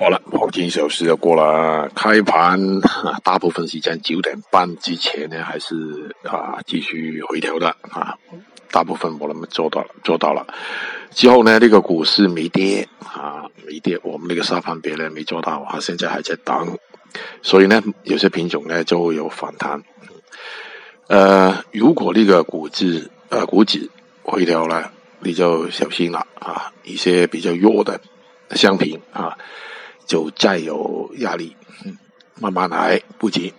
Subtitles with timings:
[0.00, 8.16] 好了，黄金小时又过了，开盘啊 大部分时间九点半之前呢，还是啊继续回调的啊，
[8.72, 10.46] 大部分我们做到了，做到了。
[11.10, 16.78] 之后呢，这个股市没跌啊，没跌，我们那个沙盘别人没做到啊，现在还在等，
[17.42, 19.82] 所以呢，有些品种呢就会有反弹。
[21.08, 23.90] 呃，如果那个股指呃股指
[24.22, 28.00] 回调了，你就小心了啊，一些比较弱的
[28.52, 29.36] 商品啊。
[30.10, 31.54] 就再有压力，
[32.40, 33.54] 慢慢来，不急。